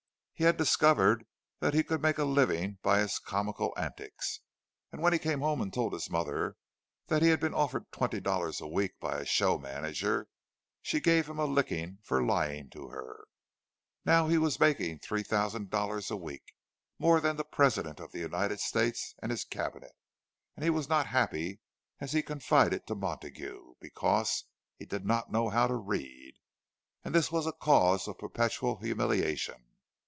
[0.33, 1.27] He had discovered
[1.59, 4.39] that he could make a living by his comical antics;
[4.89, 6.55] but when he came home and told his mother
[7.09, 10.25] that he had been offered twenty dollars a week by a show manager,
[10.81, 13.25] she gave him a licking for lying to her.
[14.03, 18.59] Now he was making three thousand dollars a week—more than the President of the United
[18.59, 19.93] States and his Cabinet;
[20.55, 21.59] but he was not happy,
[21.99, 24.45] as he confided to Montague, because
[24.75, 26.33] he did not know how to read,
[27.03, 29.67] and this was a cause of perpetual humiliation.